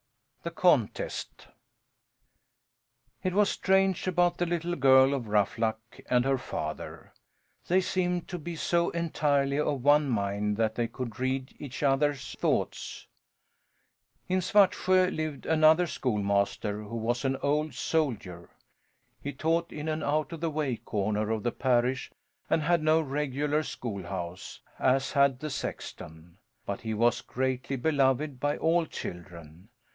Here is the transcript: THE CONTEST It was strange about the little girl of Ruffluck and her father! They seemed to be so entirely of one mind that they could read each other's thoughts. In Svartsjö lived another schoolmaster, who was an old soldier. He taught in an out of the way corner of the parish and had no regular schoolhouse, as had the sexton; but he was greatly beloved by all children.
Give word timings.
THE 0.41 0.49
CONTEST 0.49 1.47
It 3.23 3.35
was 3.35 3.49
strange 3.51 4.07
about 4.07 4.39
the 4.39 4.47
little 4.47 4.75
girl 4.75 5.13
of 5.13 5.27
Ruffluck 5.27 5.99
and 6.09 6.25
her 6.25 6.39
father! 6.39 7.13
They 7.67 7.81
seemed 7.81 8.27
to 8.29 8.39
be 8.39 8.55
so 8.55 8.89
entirely 8.89 9.59
of 9.59 9.83
one 9.83 10.09
mind 10.09 10.57
that 10.57 10.73
they 10.73 10.87
could 10.87 11.19
read 11.19 11.55
each 11.59 11.83
other's 11.83 12.33
thoughts. 12.39 13.05
In 14.27 14.39
Svartsjö 14.39 15.15
lived 15.15 15.45
another 15.45 15.85
schoolmaster, 15.85 16.81
who 16.81 16.95
was 16.97 17.23
an 17.23 17.37
old 17.43 17.75
soldier. 17.75 18.49
He 19.21 19.33
taught 19.33 19.71
in 19.71 19.87
an 19.87 20.01
out 20.01 20.31
of 20.33 20.41
the 20.41 20.49
way 20.49 20.77
corner 20.77 21.29
of 21.29 21.43
the 21.43 21.51
parish 21.51 22.11
and 22.49 22.63
had 22.63 22.81
no 22.81 22.99
regular 22.99 23.61
schoolhouse, 23.61 24.59
as 24.79 25.11
had 25.11 25.39
the 25.39 25.51
sexton; 25.51 26.39
but 26.65 26.81
he 26.81 26.95
was 26.95 27.21
greatly 27.21 27.75
beloved 27.75 28.39
by 28.39 28.57
all 28.57 28.87
children. 28.87 29.67